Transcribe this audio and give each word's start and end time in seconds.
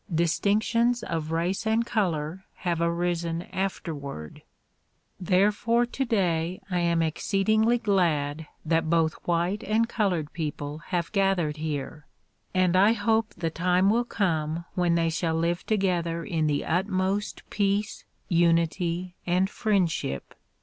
Distinctions 0.11 1.03
of 1.03 1.31
race 1.31 1.67
and 1.67 1.85
color 1.85 2.45
have 2.55 2.81
arisen 2.81 3.43
afterward. 3.53 4.41
Therefore 5.19 5.85
today 5.85 6.59
I 6.71 6.79
am 6.79 7.03
exceedingly 7.03 7.77
glad 7.77 8.47
that 8.65 8.89
both 8.89 9.13
white 9.25 9.63
and 9.63 9.87
col 9.87 10.09
ored 10.09 10.33
people 10.33 10.79
have 10.87 11.11
gathered 11.11 11.57
here 11.57 12.07
and 12.51 12.75
I 12.75 12.93
hope 12.93 13.35
the 13.35 13.51
time 13.51 13.91
will 13.91 14.03
come 14.05 14.65
when 14.73 14.95
they 14.95 15.11
shall 15.11 15.35
live 15.35 15.67
together 15.67 16.25
in 16.25 16.47
the 16.47 16.65
utmost 16.65 17.47
peace, 17.51 18.03
unity 18.27 19.13
and 19.27 19.51
friend 19.51 19.91
ship. 19.91 20.33